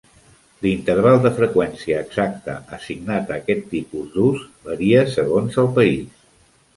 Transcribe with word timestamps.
L'interval 0.65 1.17
de 1.25 1.31
freqüència 1.39 1.99
exacte 2.05 2.55
assignat 2.77 3.29
a 3.33 3.37
aquest 3.43 3.67
tipus 3.75 4.07
d'ús 4.15 4.41
varia 4.71 5.05
segons 5.17 5.61
el 5.65 5.71
país. 5.77 6.25